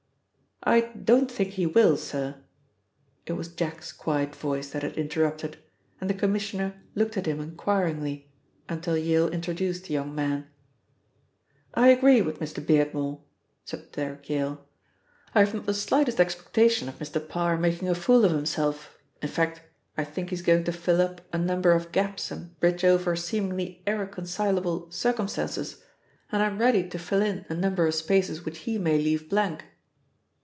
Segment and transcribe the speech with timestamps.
[0.63, 2.35] "I don't think he will, sir."
[3.25, 5.57] It was Jack's quiet voice that had interrupted,
[5.99, 8.29] and the Commissioner looked at him inquiringly
[8.69, 10.45] until Yale introduced the young man.
[11.73, 12.63] "I agree with Mr.
[12.63, 13.21] Beardmore,"
[13.65, 14.63] said Derrick Yale.
[15.33, 17.27] "I have not the slightest expectation of Mr.
[17.27, 19.63] Parr making a fool of himself, in fact,
[19.97, 23.15] I think he is going to fill up a number of gaps and bridge over
[23.15, 25.83] seemingly irreconcilable circumstances,
[26.31, 29.27] and I am ready to fill in a number of spaces which he may leave
[29.27, 29.63] blank."